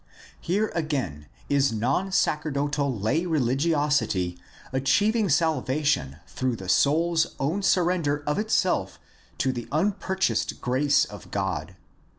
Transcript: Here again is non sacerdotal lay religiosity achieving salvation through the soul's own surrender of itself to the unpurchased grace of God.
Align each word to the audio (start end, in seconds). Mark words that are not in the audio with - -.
Here 0.39 0.71
again 0.73 1.27
is 1.47 1.71
non 1.71 2.11
sacerdotal 2.11 2.99
lay 2.99 3.27
religiosity 3.27 4.39
achieving 4.73 5.29
salvation 5.29 6.15
through 6.25 6.55
the 6.55 6.69
soul's 6.69 7.35
own 7.39 7.61
surrender 7.61 8.23
of 8.25 8.39
itself 8.39 8.99
to 9.37 9.51
the 9.53 9.67
unpurchased 9.71 10.59
grace 10.59 11.05
of 11.05 11.29
God. 11.29 11.75